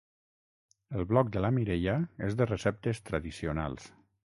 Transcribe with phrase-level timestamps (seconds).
[0.99, 1.95] El blog de la Mireia
[2.29, 3.89] és de receptes tradicionals